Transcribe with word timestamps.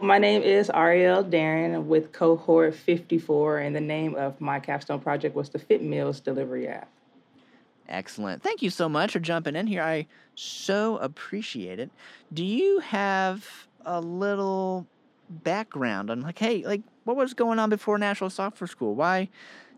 My 0.00 0.18
name 0.18 0.42
is 0.42 0.70
Ariel 0.72 1.24
Daron 1.24 1.84
with 1.84 2.12
cohort 2.12 2.74
54, 2.74 3.58
and 3.58 3.74
the 3.74 3.80
name 3.80 4.14
of 4.14 4.40
my 4.40 4.60
capstone 4.60 5.00
project 5.00 5.34
was 5.34 5.48
the 5.48 5.58
Fit 5.58 5.82
Meals 5.82 6.20
delivery 6.20 6.68
app. 6.68 6.88
Excellent. 7.88 8.42
Thank 8.42 8.62
you 8.62 8.70
so 8.70 8.88
much 8.88 9.12
for 9.12 9.18
jumping 9.18 9.56
in 9.56 9.66
here. 9.66 9.82
I 9.82 10.06
so 10.34 10.98
appreciate 10.98 11.80
it. 11.80 11.90
Do 12.32 12.44
you 12.44 12.78
have 12.80 13.66
a 13.84 14.00
little 14.00 14.86
background 15.28 16.10
on 16.10 16.20
like, 16.20 16.38
hey, 16.38 16.64
like 16.64 16.82
what 17.04 17.16
was 17.16 17.34
going 17.34 17.58
on 17.58 17.70
before 17.70 17.98
Nashville 17.98 18.30
Software 18.30 18.68
School? 18.68 18.94
Why 18.94 19.28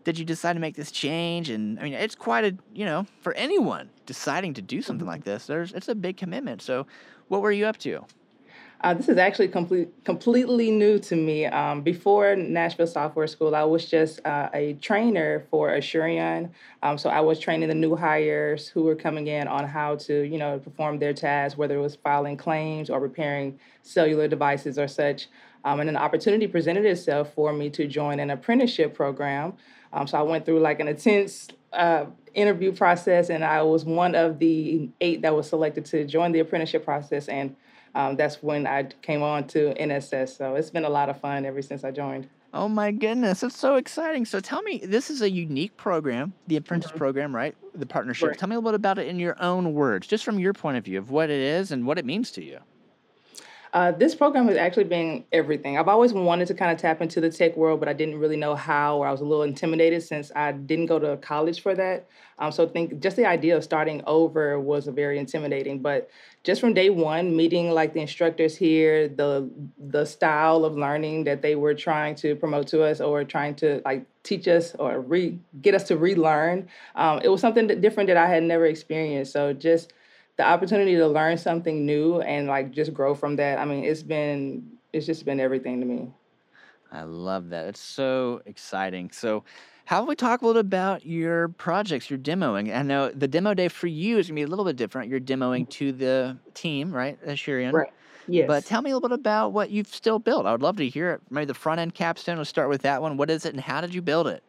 did 0.03 0.19
you 0.19 0.25
decide 0.25 0.53
to 0.53 0.59
make 0.59 0.75
this 0.75 0.91
change? 0.91 1.49
And 1.49 1.79
I 1.79 1.83
mean, 1.83 1.93
it's 1.93 2.15
quite 2.15 2.43
a 2.43 2.55
you 2.73 2.85
know 2.85 3.07
for 3.21 3.33
anyone 3.33 3.89
deciding 4.05 4.53
to 4.55 4.61
do 4.61 4.81
something 4.81 5.05
mm-hmm. 5.05 5.11
like 5.11 5.23
this. 5.23 5.47
There's 5.47 5.73
it's 5.73 5.87
a 5.87 5.95
big 5.95 6.17
commitment. 6.17 6.61
So, 6.61 6.85
what 7.29 7.41
were 7.41 7.51
you 7.51 7.65
up 7.65 7.77
to? 7.77 8.05
Uh, 8.83 8.95
this 8.95 9.07
is 9.07 9.17
actually 9.17 9.47
complete, 9.47 9.89
completely 10.03 10.71
new 10.71 10.97
to 10.97 11.15
me. 11.15 11.45
Um, 11.45 11.81
before 11.81 12.35
Nashville 12.35 12.87
Software 12.87 13.27
School, 13.27 13.55
I 13.55 13.63
was 13.63 13.85
just 13.85 14.25
uh, 14.25 14.49
a 14.55 14.73
trainer 14.73 15.45
for 15.51 15.69
Asurion. 15.69 16.49
Um, 16.81 16.97
so 16.97 17.11
I 17.11 17.19
was 17.19 17.37
training 17.37 17.69
the 17.69 17.75
new 17.75 17.95
hires 17.95 18.67
who 18.67 18.81
were 18.83 18.95
coming 18.95 19.27
in 19.27 19.47
on 19.47 19.67
how 19.67 19.97
to, 19.97 20.23
you 20.23 20.39
know, 20.39 20.57
perform 20.57 20.97
their 20.97 21.13
tasks, 21.13 21.59
whether 21.59 21.77
it 21.77 21.81
was 21.81 21.95
filing 21.95 22.37
claims 22.37 22.89
or 22.89 22.99
repairing 22.99 23.59
cellular 23.83 24.27
devices 24.27 24.79
or 24.79 24.87
such. 24.87 25.27
Um, 25.63 25.79
and 25.79 25.87
an 25.87 25.97
opportunity 25.97 26.47
presented 26.47 26.85
itself 26.85 27.35
for 27.35 27.53
me 27.53 27.69
to 27.69 27.87
join 27.87 28.19
an 28.19 28.31
apprenticeship 28.31 28.95
program. 28.95 29.53
Um, 29.93 30.07
so 30.07 30.17
I 30.17 30.23
went 30.23 30.43
through 30.43 30.59
like 30.59 30.79
an 30.79 30.87
intense 30.87 31.49
uh, 31.71 32.05
interview 32.33 32.71
process, 32.71 33.29
and 33.29 33.43
I 33.43 33.61
was 33.61 33.85
one 33.85 34.15
of 34.15 34.39
the 34.39 34.89
eight 35.01 35.21
that 35.21 35.35
was 35.35 35.47
selected 35.47 35.85
to 35.85 36.03
join 36.05 36.31
the 36.31 36.39
apprenticeship 36.39 36.83
process. 36.83 37.27
And 37.27 37.55
um, 37.95 38.15
that's 38.15 38.41
when 38.41 38.67
I 38.67 38.83
came 39.01 39.21
on 39.21 39.47
to 39.47 39.73
NSS. 39.73 40.37
So 40.37 40.55
it's 40.55 40.69
been 40.69 40.85
a 40.85 40.89
lot 40.89 41.09
of 41.09 41.19
fun 41.19 41.45
ever 41.45 41.61
since 41.61 41.83
I 41.83 41.91
joined. 41.91 42.29
Oh 42.53 42.67
my 42.67 42.91
goodness, 42.91 43.43
it's 43.43 43.57
so 43.57 43.75
exciting. 43.75 44.25
So 44.25 44.41
tell 44.41 44.61
me, 44.61 44.79
this 44.83 45.09
is 45.09 45.21
a 45.21 45.29
unique 45.29 45.77
program, 45.77 46.33
the 46.47 46.57
apprentice 46.57 46.89
mm-hmm. 46.89 46.97
program, 46.97 47.33
right? 47.33 47.55
The 47.73 47.85
partnership. 47.85 48.29
Right. 48.29 48.37
Tell 48.37 48.49
me 48.49 48.55
a 48.55 48.59
little 48.59 48.71
bit 48.71 48.75
about 48.75 48.99
it 48.99 49.07
in 49.07 49.19
your 49.19 49.41
own 49.41 49.73
words, 49.73 50.05
just 50.05 50.25
from 50.25 50.37
your 50.37 50.51
point 50.51 50.77
of 50.77 50.83
view 50.83 50.97
of 50.97 51.11
what 51.11 51.29
it 51.29 51.39
is 51.39 51.71
and 51.71 51.85
what 51.85 51.97
it 51.97 52.03
means 52.03 52.29
to 52.31 52.43
you. 52.43 52.59
Uh, 53.73 53.89
this 53.89 54.13
program 54.13 54.49
has 54.49 54.57
actually 54.57 54.83
been 54.83 55.23
everything. 55.31 55.77
I've 55.77 55.87
always 55.87 56.11
wanted 56.11 56.47
to 56.47 56.53
kind 56.53 56.73
of 56.73 56.77
tap 56.77 57.01
into 57.01 57.21
the 57.21 57.29
tech 57.29 57.55
world, 57.55 57.79
but 57.79 57.87
I 57.87 57.93
didn't 57.93 58.19
really 58.19 58.35
know 58.35 58.53
how, 58.53 58.97
or 58.97 59.07
I 59.07 59.11
was 59.11 59.21
a 59.21 59.25
little 59.25 59.43
intimidated 59.43 60.03
since 60.03 60.29
I 60.35 60.51
didn't 60.51 60.87
go 60.87 60.99
to 60.99 61.15
college 61.17 61.61
for 61.61 61.73
that. 61.75 62.05
Um, 62.37 62.51
so 62.51 62.67
think 62.67 62.99
just 62.99 63.15
the 63.15 63.25
idea 63.25 63.55
of 63.55 63.63
starting 63.63 64.01
over 64.05 64.59
was 64.59 64.87
very 64.87 65.19
intimidating. 65.19 65.79
But 65.79 66.09
just 66.43 66.59
from 66.59 66.73
day 66.73 66.89
one, 66.89 67.33
meeting 67.33 67.71
like 67.71 67.93
the 67.93 68.01
instructors 68.01 68.57
here, 68.57 69.07
the 69.07 69.49
the 69.77 70.03
style 70.03 70.65
of 70.65 70.75
learning 70.75 71.23
that 71.25 71.41
they 71.41 71.55
were 71.55 71.73
trying 71.73 72.15
to 72.15 72.35
promote 72.35 72.67
to 72.67 72.83
us, 72.83 72.99
or 72.99 73.23
trying 73.23 73.55
to 73.55 73.81
like 73.85 74.05
teach 74.23 74.49
us 74.49 74.75
or 74.79 74.99
re 74.99 75.39
get 75.61 75.75
us 75.75 75.83
to 75.85 75.95
relearn, 75.95 76.67
um, 76.95 77.21
it 77.23 77.29
was 77.29 77.39
something 77.39 77.67
that 77.67 77.79
different 77.79 78.07
that 78.07 78.17
I 78.17 78.27
had 78.27 78.43
never 78.43 78.65
experienced. 78.65 79.31
So 79.31 79.53
just 79.53 79.93
the 80.41 80.47
opportunity 80.47 80.95
to 80.95 81.07
learn 81.07 81.37
something 81.37 81.85
new 81.85 82.19
and 82.21 82.47
like 82.47 82.71
just 82.71 82.95
grow 82.95 83.13
from 83.13 83.35
that. 83.35 83.59
I 83.59 83.65
mean, 83.65 83.83
it's 83.83 84.01
been 84.01 84.71
it's 84.91 85.05
just 85.05 85.23
been 85.23 85.39
everything 85.39 85.79
to 85.79 85.85
me. 85.85 86.11
I 86.91 87.03
love 87.03 87.49
that. 87.49 87.67
It's 87.67 87.79
so 87.79 88.41
exciting. 88.47 89.11
So, 89.11 89.43
how 89.85 89.99
about 89.99 90.09
we 90.09 90.15
talk 90.15 90.41
a 90.41 90.47
little 90.47 90.59
about 90.59 91.05
your 91.05 91.49
projects, 91.49 92.09
your 92.09 92.17
demoing? 92.17 92.75
I 92.75 92.81
know 92.81 93.11
the 93.11 93.27
demo 93.27 93.53
day 93.53 93.67
for 93.67 93.85
you 93.85 94.17
is 94.17 94.27
gonna 94.27 94.35
be 94.35 94.41
a 94.41 94.47
little 94.47 94.65
bit 94.65 94.77
different. 94.77 95.09
You're 95.09 95.19
demoing 95.19 95.61
mm-hmm. 95.61 95.69
to 95.69 95.91
the 95.91 96.37
team, 96.55 96.91
right, 96.91 97.23
Asurion? 97.23 97.71
Right. 97.71 97.93
Yes. 98.27 98.47
But 98.47 98.65
tell 98.65 98.81
me 98.81 98.89
a 98.89 98.95
little 98.95 99.09
bit 99.09 99.19
about 99.19 99.53
what 99.53 99.69
you've 99.69 99.93
still 99.93 100.17
built. 100.17 100.47
I 100.47 100.51
would 100.51 100.61
love 100.63 100.77
to 100.77 100.89
hear 100.89 101.11
it. 101.11 101.21
Maybe 101.29 101.45
the 101.45 101.53
front 101.53 101.79
end 101.79 101.93
capstone. 101.93 102.37
We'll 102.37 102.45
start 102.45 102.69
with 102.69 102.81
that 102.81 103.01
one. 103.01 103.15
What 103.15 103.29
is 103.29 103.45
it, 103.45 103.53
and 103.53 103.61
how 103.61 103.79
did 103.79 103.93
you 103.93 104.01
build 104.01 104.27
it? 104.27 104.43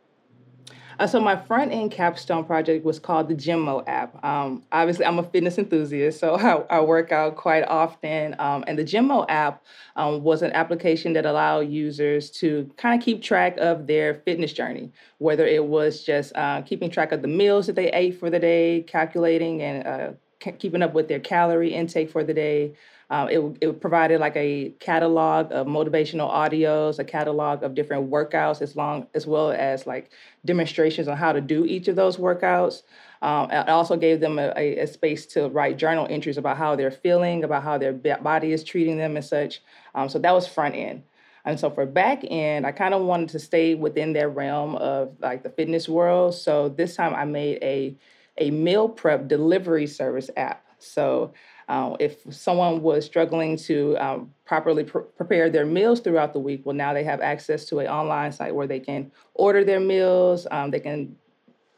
Uh, 0.98 1.07
so 1.07 1.21
my 1.21 1.37
front 1.37 1.73
end 1.73 1.91
capstone 1.91 2.45
project 2.45 2.85
was 2.85 2.98
called 2.98 3.29
the 3.29 3.35
Gymmo 3.35 3.83
app. 3.86 4.23
Um, 4.25 4.63
obviously, 4.73 5.05
I'm 5.05 5.19
a 5.19 5.23
fitness 5.23 5.58
enthusiast, 5.58 6.20
so 6.20 6.35
I, 6.70 6.77
I 6.77 6.80
work 6.80 7.13
out 7.13 7.36
quite 7.36 7.63
often. 7.63 8.35
Um, 8.39 8.64
and 8.67 8.79
the 8.79 8.85
Gymmo 8.85 9.27
app 9.29 9.64
um, 9.97 10.23
was 10.23 10.42
an 10.42 10.52
application 10.52 11.13
that 11.14 11.27
allowed 11.27 11.70
users 11.70 12.31
to 12.33 12.70
kind 12.77 12.98
of 12.98 13.05
keep 13.05 13.23
track 13.23 13.57
of 13.58 13.86
their 13.86 14.14
fitness 14.14 14.52
journey, 14.52 14.92
whether 15.19 15.47
it 15.47 15.64
was 15.64 16.02
just 16.02 16.35
uh, 16.36 16.63
keeping 16.63 16.91
track 16.91 17.13
of 17.13 17.23
the 17.23 17.29
meals 17.29 17.67
that 17.67 17.77
they 17.77 17.91
ate 17.92 18.19
for 18.19 18.31
the 18.31 18.39
day, 18.39 18.85
calculating 18.86 19.63
and 19.63 19.86
uh, 19.86 20.13
keeping 20.58 20.83
up 20.83 20.95
with 20.95 21.08
their 21.08 21.20
calorie 21.20 21.75
intake 21.75 22.11
for 22.11 22.25
the 22.25 22.35
day, 22.35 22.75
um, 23.11 23.29
it, 23.29 23.58
it 23.61 23.80
provided 23.80 24.20
like 24.20 24.36
a 24.36 24.73
catalog 24.80 25.53
of 25.53 25.67
motivational 25.67 26.33
audios, 26.33 26.98
a 26.98 27.05
catalog 27.05 27.63
of 27.63 27.75
different 27.75 28.11
workouts, 28.11 28.63
as 28.63 28.75
long 28.75 29.07
as 29.14 29.27
well 29.27 29.52
as 29.52 29.86
like 29.86 30.11
demonstrations 30.47 31.08
on 31.08 31.19
how 31.19 31.33
to 31.33 31.41
do 31.42 31.67
each 31.67 31.89
of 31.89 31.97
those 31.97 32.17
workouts. 32.17 32.83
Um, 33.20 33.51
it 33.51 33.69
also 33.69 33.97
gave 33.97 34.20
them 34.20 34.39
a, 34.39 34.51
a, 34.57 34.86
space 34.86 35.27
to 35.27 35.48
write 35.48 35.77
journal 35.77 36.07
entries 36.08 36.39
about 36.39 36.57
how 36.57 36.75
they're 36.75 36.91
feeling, 36.91 37.45
about 37.45 37.63
how 37.63 37.77
their 37.77 37.92
body 37.92 38.52
is 38.52 38.64
treating 38.64 38.97
them, 38.97 39.17
and 39.17 39.25
such. 39.25 39.61
Um, 39.95 40.08
so 40.08 40.19
that 40.19 40.33
was 40.33 40.48
front 40.48 40.75
end. 40.75 41.02
And 41.45 41.61
so 41.61 41.70
for 41.70 41.85
back 41.86 42.23
end, 42.25 42.67
I 42.67 42.73
kind 42.73 42.95
of 42.95 43.02
wanted 43.02 43.29
to 43.31 43.39
stay 43.39 43.75
within 43.75 44.13
their 44.13 44.29
realm 44.29 44.77
of 44.77 45.13
like 45.20 45.42
the 45.42 45.51
fitness 45.51 45.89
world. 45.89 46.35
So 46.35 46.69
this 46.69 46.97
time 46.97 47.14
I 47.14 47.25
made 47.25 47.58
a 47.63 47.97
a 48.39 48.51
meal 48.51 48.89
prep 48.89 49.29
delivery 49.29 49.87
service 49.87 50.31
app. 50.37 50.65
So 50.79 51.33
uh, 51.69 51.97
if 52.01 52.23
someone 52.31 52.83
was 52.83 53.05
struggling 53.05 53.57
to 53.57 53.97
um, 53.98 54.35
properly 54.45 54.85
pr- 54.85 55.01
prepare 55.01 55.48
their 55.48 55.67
meals 55.67 56.01
throughout 56.01 56.33
the 56.33 56.39
week, 56.39 56.63
well, 56.65 56.75
now 56.75 56.93
they 56.93 57.05
have 57.05 57.20
access 57.20 57.65
to 57.67 57.79
an 57.79 57.87
online 57.87 58.33
site 58.33 58.55
where 58.55 58.67
they 58.67 58.81
can 58.81 59.13
order 59.35 59.65
their 59.65 59.81
meals. 59.81 60.47
Um, 60.51 60.70
they 60.70 60.81
can 60.81 61.17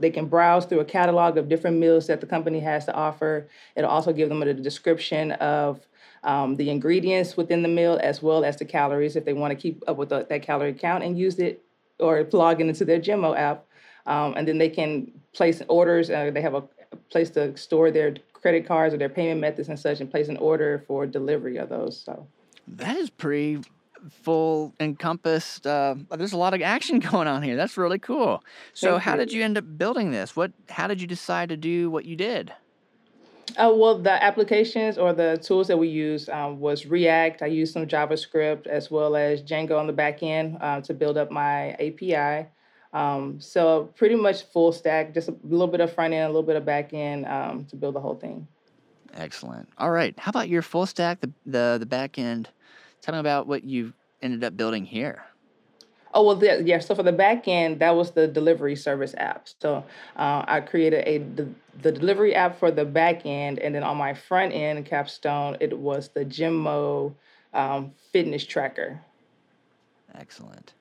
they 0.00 0.10
can 0.10 0.26
browse 0.26 0.66
through 0.66 0.80
a 0.80 0.84
catalog 0.84 1.38
of 1.38 1.48
different 1.48 1.78
meals 1.78 2.08
that 2.08 2.20
the 2.20 2.26
company 2.26 2.58
has 2.60 2.84
to 2.86 2.94
offer. 2.94 3.48
It'll 3.76 3.90
also 3.90 4.12
give 4.12 4.28
them 4.28 4.42
a 4.42 4.52
description 4.52 5.32
of 5.32 5.86
um, 6.24 6.56
the 6.56 6.70
ingredients 6.70 7.36
within 7.36 7.62
the 7.62 7.68
meal 7.68 8.00
as 8.02 8.20
well 8.20 8.44
as 8.44 8.56
the 8.56 8.64
calories 8.64 9.14
if 9.14 9.24
they 9.24 9.32
want 9.32 9.52
to 9.52 9.54
keep 9.54 9.84
up 9.86 9.96
with 9.96 10.08
the, 10.08 10.26
that 10.28 10.42
calorie 10.42 10.74
count 10.74 11.04
and 11.04 11.16
use 11.18 11.38
it 11.38 11.62
or 12.00 12.26
log 12.32 12.60
in 12.60 12.68
into 12.68 12.84
their 12.84 12.98
Gymmo 12.98 13.36
app. 13.36 13.66
Um, 14.06 14.34
and 14.36 14.46
then 14.46 14.58
they 14.58 14.68
can 14.68 15.10
place 15.32 15.62
orders. 15.68 16.10
Uh, 16.10 16.30
they 16.32 16.42
have 16.42 16.54
a 16.54 16.64
place 17.10 17.30
to 17.30 17.56
store 17.56 17.90
their 17.90 18.14
credit 18.32 18.66
cards 18.66 18.94
or 18.94 18.98
their 18.98 19.08
payment 19.08 19.40
methods 19.40 19.68
and 19.68 19.78
such 19.78 20.00
and 20.00 20.10
place 20.10 20.28
an 20.28 20.36
order 20.36 20.84
for 20.86 21.06
delivery 21.06 21.56
of 21.56 21.68
those. 21.68 22.00
So 22.00 22.26
that 22.68 22.96
is 22.96 23.10
pretty 23.10 23.60
full 24.10 24.74
encompassed 24.80 25.66
uh, 25.66 25.94
there's 26.10 26.34
a 26.34 26.36
lot 26.36 26.52
of 26.52 26.60
action 26.60 26.98
going 27.10 27.26
on 27.26 27.42
here 27.42 27.56
that's 27.56 27.78
really 27.78 27.98
cool 27.98 28.44
so 28.74 28.92
Thank 28.92 29.02
how 29.02 29.12
you. 29.12 29.18
did 29.18 29.32
you 29.32 29.42
end 29.42 29.56
up 29.56 29.64
building 29.78 30.10
this 30.10 30.36
what 30.36 30.52
how 30.68 30.86
did 30.86 31.00
you 31.00 31.06
decide 31.06 31.48
to 31.48 31.56
do 31.56 31.90
what 31.90 32.04
you 32.04 32.14
did 32.14 32.52
uh, 33.56 33.72
well, 33.72 33.98
the 33.98 34.22
applications 34.24 34.98
or 34.98 35.12
the 35.12 35.38
tools 35.40 35.68
that 35.68 35.76
we 35.76 35.86
used 35.86 36.28
um, 36.30 36.58
was 36.58 36.86
React. 36.86 37.42
I 37.42 37.46
used 37.46 37.72
some 37.72 37.86
JavaScript 37.86 38.66
as 38.66 38.90
well 38.90 39.14
as 39.14 39.42
Django 39.42 39.78
on 39.78 39.86
the 39.86 39.92
back 39.92 40.22
end 40.22 40.58
uh, 40.60 40.80
to 40.80 40.94
build 40.94 41.16
up 41.16 41.30
my 41.30 41.72
API. 41.74 42.48
Um, 42.94 43.40
so 43.40 43.90
pretty 43.96 44.14
much 44.14 44.44
full 44.44 44.72
stack, 44.72 45.12
just 45.12 45.28
a 45.28 45.34
little 45.42 45.66
bit 45.66 45.80
of 45.80 45.92
front 45.92 46.14
end, 46.14 46.24
a 46.24 46.28
little 46.28 46.44
bit 46.44 46.56
of 46.56 46.64
back 46.64 46.94
end 46.94 47.26
um, 47.26 47.66
to 47.66 47.76
build 47.76 47.96
the 47.96 48.00
whole 48.00 48.14
thing. 48.14 48.46
Excellent. 49.14 49.68
All 49.78 49.90
right. 49.90 50.16
How 50.18 50.30
about 50.30 50.48
your 50.48 50.62
full 50.62 50.86
stack, 50.86 51.20
the, 51.20 51.30
the, 51.44 51.76
the 51.80 51.86
back 51.86 52.18
end? 52.18 52.48
Tell 53.02 53.14
me 53.14 53.20
about 53.20 53.46
what 53.46 53.64
you 53.64 53.92
ended 54.22 54.44
up 54.44 54.56
building 54.56 54.84
here. 54.84 55.24
Oh 56.16 56.22
well, 56.22 56.36
the, 56.36 56.62
yeah. 56.64 56.78
So 56.78 56.94
for 56.94 57.02
the 57.02 57.12
back 57.12 57.48
end, 57.48 57.80
that 57.80 57.96
was 57.96 58.12
the 58.12 58.28
delivery 58.28 58.76
service 58.76 59.14
app. 59.18 59.48
So 59.60 59.84
uh, 60.16 60.44
I 60.46 60.60
created 60.60 61.02
a 61.08 61.18
the, 61.18 61.48
the, 61.82 61.90
delivery 61.90 62.36
app 62.36 62.56
for 62.56 62.70
the 62.70 62.84
back 62.84 63.26
end, 63.26 63.58
and 63.58 63.74
then 63.74 63.82
on 63.82 63.96
my 63.96 64.14
front 64.14 64.52
end 64.52 64.86
capstone, 64.86 65.56
it 65.58 65.76
was 65.76 66.10
the 66.10 66.24
Gymmo 66.24 67.12
um, 67.52 67.90
fitness 68.12 68.46
tracker. 68.46 69.00
Excellent. 70.14 70.74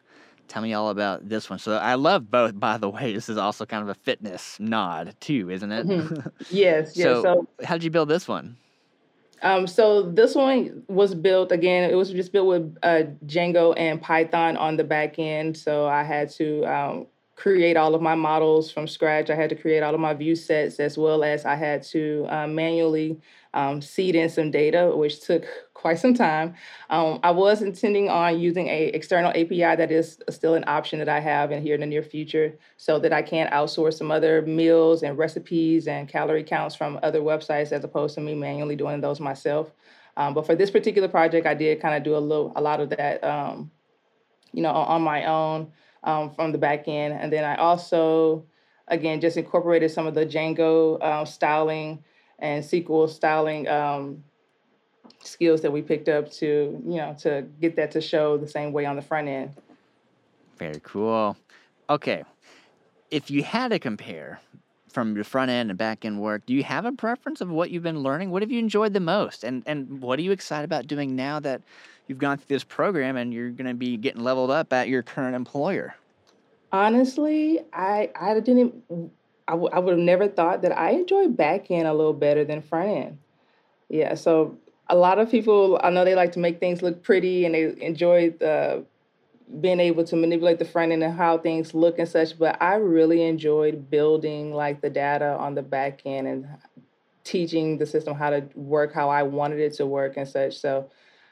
Tell 0.48 0.62
me 0.62 0.74
all 0.74 0.90
about 0.90 1.28
this 1.28 1.50
one. 1.50 1.60
So 1.60 1.74
I 1.78 1.95
love 1.95 2.30
both, 2.30 2.60
by 2.60 2.78
the 2.78 2.90
way. 2.90 3.13
This 3.13 3.30
is 3.30 3.38
also 3.38 3.66
kind 3.66 3.81
of 3.84 3.90
a 3.90 3.95
fitness 3.95 4.57
nod 4.60 5.16
too, 5.19 5.50
isn't 5.50 5.72
it? 5.72 5.88
Mm-hmm. 5.88 6.28
Yes, 6.50 6.95
yes. 6.95 7.06
So, 7.06 7.22
so, 7.22 7.48
how 7.66 7.75
did 7.75 7.84
you 7.84 7.90
build 7.90 8.10
this 8.10 8.28
one? 8.28 8.57
Um, 9.42 9.68
so 9.68 10.04
this 10.04 10.36
one 10.36 10.84
was 10.88 11.13
built 11.13 11.51
again. 11.51 11.90
It 11.90 11.95
was 11.95 12.10
just 12.12 12.31
built 12.31 12.48
with 12.48 12.78
uh, 12.81 13.04
Django 13.25 13.74
and 13.78 14.01
Python 14.01 14.56
on 14.56 14.78
the 14.78 14.86
back 14.86 15.19
end. 15.19 15.57
So 15.57 15.86
I 15.86 16.04
had 16.04 16.30
to 16.31 16.63
um, 16.63 17.07
create 17.35 17.77
all 17.77 17.95
of 17.95 18.01
my 18.01 18.15
models 18.15 18.71
from 18.71 18.88
scratch. 18.88 19.30
I 19.30 19.35
had 19.35 19.50
to 19.50 19.56
create 19.56 19.81
all 19.81 19.94
of 19.94 20.00
my 20.00 20.13
view 20.13 20.35
sets 20.35 20.80
as 20.80 20.97
well 20.97 21.24
as 21.24 21.45
I 21.45 21.56
had 21.56 21.83
to 21.83 22.25
uh, 22.30 22.47
manually 22.47 23.19
um, 23.53 23.81
seed 23.81 24.15
in 24.15 24.30
some 24.30 24.51
data, 24.51 24.91
which 24.95 25.21
took 25.21 25.45
quite 25.74 26.00
some 26.00 26.13
time. 26.13 26.56
Um, 26.89 27.19
I 27.24 27.31
was 27.31 27.62
intending 27.62 28.09
on 28.09 28.39
using 28.39 28.68
a 28.68 28.85
external 28.88 29.31
API 29.31 29.75
that 29.75 29.91
is 29.91 30.19
still 30.30 30.53
an 30.53 30.63
option 30.68 31.00
that 31.00 31.09
I 31.09 31.19
have 31.19 31.51
in 31.51 31.62
here 31.62 31.75
in 31.75 31.81
the 31.81 31.88
near 31.88 32.03
future, 32.03 32.57
so 32.77 33.00
that 33.00 33.12
I 33.12 33.21
can 33.21 33.50
outsource 33.51 33.95
some 33.95 34.12
other 34.12 34.41
meals 34.44 35.03
and 35.03 35.18
recipes 35.18 35.88
and 35.88 36.07
calorie 36.07 36.44
counts 36.44 36.75
from 36.75 37.00
other 37.03 37.19
websites 37.19 37.71
as 37.71 37.83
opposed 37.83 38.15
to 38.15 38.21
me 38.21 38.35
manually 38.35 38.75
doing 38.75 39.01
those 39.01 39.19
myself. 39.19 39.71
Um, 40.15 40.33
but 40.33 40.45
for 40.45 40.56
this 40.56 40.69
particular 40.69 41.07
project, 41.07 41.47
I 41.47 41.56
did 41.56 41.81
kind 41.81 41.95
of 41.95 42.03
do 42.03 42.15
a 42.15 42.19
little, 42.19 42.53
a 42.56 42.62
lot 42.62 42.80
of 42.80 42.89
that, 42.91 43.24
um, 43.24 43.71
you 44.51 44.62
know, 44.62 44.69
on, 44.69 44.88
on 44.88 45.01
my 45.01 45.25
own 45.25 45.71
um, 46.04 46.32
from 46.32 46.52
the 46.52 46.58
back 46.58 46.88
end. 46.88 47.14
And 47.14 47.32
then 47.32 47.44
I 47.44 47.56
also, 47.56 48.46
again, 48.88 49.22
just 49.22 49.38
incorporated 49.38 49.92
some 49.92 50.08
of 50.08 50.14
the 50.14 50.26
Django 50.26 51.02
uh, 51.02 51.26
styling 51.26 52.04
and 52.40 52.64
SQL 52.64 53.10
styling 53.10 53.68
um, 53.68 54.24
skills 55.24 55.62
that 55.62 55.72
we 55.72 55.82
picked 55.82 56.10
up 56.10 56.32
to, 56.34 56.82
you 56.86 56.98
know, 56.98 57.16
to 57.20 57.46
get 57.62 57.76
that 57.76 57.92
to 57.92 58.02
show 58.02 58.38
the 58.38 58.48
same 58.48 58.74
way 58.74 58.86
on 58.86 58.96
the 58.96 59.02
front 59.02 59.28
end. 59.28 59.54
Very 60.58 60.80
cool. 60.84 61.38
Okay. 61.90 62.24
If 63.12 63.30
you 63.30 63.44
had 63.44 63.70
to 63.70 63.80
compare 63.80 64.40
from 64.94 65.16
your 65.16 65.24
front 65.24 65.50
end 65.50 65.72
and 65.72 65.78
back 65.78 66.06
end 66.06 66.22
work, 66.22 66.45
do 66.45 66.54
you 66.54 66.63
have 66.63 66.86
a 66.86 66.92
preference 66.92 67.42
of 67.42 67.50
what 67.50 67.72
you've 67.72 67.84
been 67.84 68.04
learning? 68.04 68.30
What 68.30 68.42
have 68.42 68.51
you 68.51 68.60
enjoyed 68.60 68.94
the 68.94 69.00
most? 69.00 69.44
And 69.44 69.63
and 69.66 70.01
what 70.01 70.19
are 70.19 70.22
you 70.22 70.31
excited 70.31 70.66
about 70.66 70.88
doing 70.88 71.16
now 71.16 71.40
that 71.40 71.62
you've 72.07 72.19
gone 72.19 72.38
through 72.38 72.56
this 72.56 72.63
program 72.63 73.18
and 73.18 73.34
you're 73.34 73.50
going 73.50 73.68
to 73.68 73.74
be 73.74 73.98
getting 73.98 74.24
leveled 74.24 74.51
up 74.51 74.72
at 74.72 74.88
your 74.88 75.01
current 75.01 75.36
employer? 75.36 75.95
Honestly, 76.72 77.60
I 77.74 78.12
I 78.16 78.40
didn't 78.40 78.75
I, 79.48 79.54
w- 79.54 79.69
I 79.74 79.80
would 79.80 79.92
have 79.92 80.00
never 80.00 80.28
thought 80.28 80.62
that 80.62 80.78
I 80.78 80.92
enjoy 80.92 81.28
back 81.28 81.69
end 81.72 81.88
a 81.88 81.94
little 81.94 82.13
better 82.13 82.45
than 82.45 82.62
front 82.62 82.90
end. 82.90 83.18
Yeah, 83.90 84.16
so 84.16 84.57
a 84.88 84.95
lot 84.95 85.19
of 85.19 85.30
people 85.30 85.80
I 85.84 85.90
know 85.90 86.06
they 86.06 86.16
like 86.16 86.31
to 86.34 86.40
make 86.40 86.60
things 86.60 86.81
look 86.81 87.04
pretty 87.04 87.45
and 87.45 87.56
they 87.56 87.75
enjoy 87.81 88.30
the 88.31 88.86
being 89.62 89.80
able 89.80 90.04
to 90.06 90.16
manipulate 90.16 90.60
the 90.60 90.66
front 90.66 90.92
end 90.92 91.04
and 91.04 91.13
how 91.13 91.38
things 91.38 91.74
look 91.74 92.00
and 92.00 92.07
such, 92.07 92.38
but 92.38 92.62
I 92.62 92.75
really 92.75 93.24
enjoyed 93.24 93.90
building 93.90 94.54
like 94.54 94.81
the 94.81 94.90
data 94.90 95.36
on 95.38 95.56
the 95.56 95.62
back 95.62 96.01
end 96.06 96.28
and 96.28 96.48
teaching 97.24 97.78
the 97.78 97.86
system 97.86 98.16
how 98.16 98.30
to 98.30 98.48
work 98.56 98.94
how 98.94 99.10
I 99.10 99.24
wanted 99.24 99.60
it 99.60 99.74
to 99.75 99.86
work 99.86 100.18
and 100.18 100.28
such. 100.28 100.57
So 100.57 100.90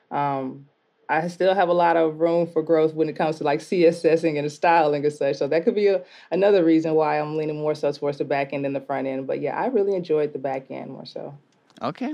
um, 0.10 0.66
I 1.10 1.28
still 1.28 1.54
have 1.54 1.70
a 1.70 1.74
lot 1.74 1.98
of 1.98 2.20
room 2.20 2.48
for 2.48 2.64
growth 2.64 2.94
when 2.94 3.10
it 3.10 3.16
comes 3.16 3.38
to 3.38 3.44
like 3.44 3.60
CSSing 3.60 4.40
and 4.40 4.52
styling 4.52 5.04
and 5.04 5.14
such. 5.14 5.38
So 5.38 5.48
that 5.48 5.64
could 5.64 5.76
be 5.76 5.88
a, 5.88 6.04
another 6.32 6.64
reason 6.64 6.94
why 6.96 7.20
I'm 7.20 7.36
leaning 7.38 7.58
more 7.58 7.76
so 7.76 7.92
towards 7.92 8.18
the 8.18 8.26
back 8.26 8.54
end 8.54 8.64
than 8.66 8.74
the 8.74 8.82
front 8.82 9.08
end. 9.08 9.28
But 9.28 9.42
yeah, 9.42 9.60
I 9.60 9.68
really 9.68 9.96
enjoyed 9.96 10.34
the 10.34 10.40
back 10.40 10.72
end 10.72 10.92
more 10.92 11.06
so. 11.06 11.38
Okay. 11.82 12.14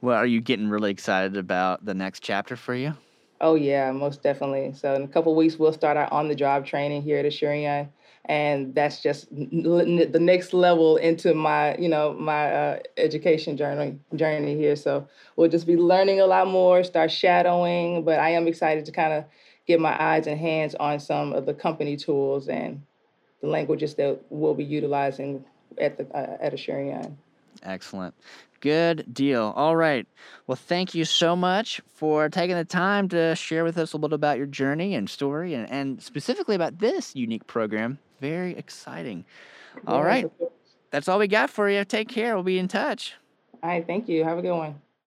Well, 0.00 0.16
are 0.16 0.26
you 0.26 0.40
getting 0.40 0.68
really 0.68 0.90
excited 0.90 1.36
about 1.36 1.84
the 1.84 1.94
next 1.94 2.22
chapter 2.22 2.54
for 2.54 2.74
you? 2.74 2.94
Oh 3.40 3.54
yeah, 3.54 3.92
most 3.92 4.22
definitely. 4.22 4.72
So 4.74 4.94
in 4.94 5.02
a 5.02 5.08
couple 5.08 5.34
weeks, 5.34 5.58
we'll 5.58 5.72
start 5.72 5.96
our 5.96 6.12
on 6.12 6.28
the 6.28 6.34
job 6.34 6.64
training 6.64 7.02
here 7.02 7.18
at 7.18 7.26
Asurion, 7.26 7.88
and 8.24 8.74
that's 8.74 9.02
just 9.02 9.28
the 9.30 10.18
next 10.20 10.54
level 10.54 10.96
into 10.96 11.34
my, 11.34 11.76
you 11.76 11.88
know, 11.88 12.14
my 12.14 12.52
uh, 12.52 12.78
education 12.96 13.56
journey 13.56 13.98
journey 14.14 14.56
here. 14.56 14.74
So 14.74 15.06
we'll 15.36 15.50
just 15.50 15.66
be 15.66 15.76
learning 15.76 16.20
a 16.20 16.26
lot 16.26 16.48
more, 16.48 16.82
start 16.82 17.10
shadowing. 17.10 18.04
But 18.04 18.20
I 18.20 18.30
am 18.30 18.46
excited 18.46 18.86
to 18.86 18.92
kind 18.92 19.12
of 19.12 19.24
get 19.66 19.80
my 19.80 20.00
eyes 20.02 20.26
and 20.26 20.38
hands 20.38 20.74
on 20.76 20.98
some 20.98 21.32
of 21.32 21.44
the 21.44 21.54
company 21.54 21.96
tools 21.96 22.48
and 22.48 22.82
the 23.42 23.48
languages 23.48 23.94
that 23.96 24.18
we'll 24.30 24.54
be 24.54 24.64
utilizing 24.64 25.44
at 25.78 25.98
the 25.98 26.06
uh, 26.16 26.38
at 26.40 26.54
Asurion. 26.54 27.16
Excellent. 27.62 28.14
Good 28.60 29.12
deal. 29.12 29.52
All 29.56 29.76
right. 29.76 30.06
Well, 30.46 30.56
thank 30.56 30.94
you 30.94 31.04
so 31.04 31.36
much 31.36 31.80
for 31.94 32.28
taking 32.28 32.56
the 32.56 32.64
time 32.64 33.08
to 33.10 33.34
share 33.34 33.64
with 33.64 33.78
us 33.78 33.92
a 33.92 33.96
little 33.96 34.14
about 34.14 34.38
your 34.38 34.46
journey 34.46 34.94
and 34.94 35.08
story 35.08 35.54
and, 35.54 35.70
and 35.70 36.02
specifically 36.02 36.54
about 36.54 36.78
this 36.78 37.14
unique 37.14 37.46
program. 37.46 37.98
Very 38.20 38.56
exciting. 38.56 39.24
All 39.86 40.02
right. 40.02 40.30
That's 40.90 41.08
all 41.08 41.18
we 41.18 41.28
got 41.28 41.50
for 41.50 41.68
you. 41.68 41.84
Take 41.84 42.08
care. 42.08 42.34
We'll 42.34 42.44
be 42.44 42.58
in 42.58 42.68
touch. 42.68 43.14
All 43.62 43.70
right. 43.70 43.86
Thank 43.86 44.08
you. 44.08 44.24
Have 44.24 44.38
a 44.38 44.42
good 44.42 44.56
one. 44.56 44.80